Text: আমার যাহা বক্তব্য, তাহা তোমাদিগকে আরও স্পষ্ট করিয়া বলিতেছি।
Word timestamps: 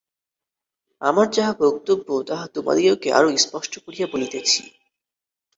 আমার 1.01 1.27
যাহা 1.31 1.53
বক্তব্য, 1.61 2.07
তাহা 2.27 2.45
তোমাদিগকে 2.47 3.09
আরও 3.11 3.29
স্পষ্ট 3.37 3.73
করিয়া 3.85 4.07
বলিতেছি। 4.11 4.61